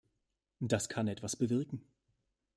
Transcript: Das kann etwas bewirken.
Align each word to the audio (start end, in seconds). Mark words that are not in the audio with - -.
Das 0.61 0.89
kann 0.89 1.07
etwas 1.07 1.35
bewirken. 1.35 1.83